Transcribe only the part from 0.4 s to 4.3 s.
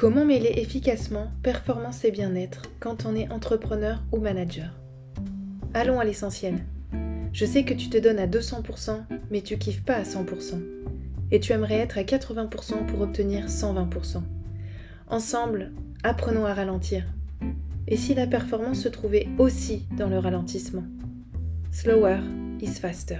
efficacement performance et bien-être quand on est entrepreneur ou